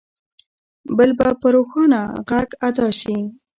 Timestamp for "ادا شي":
2.67-3.17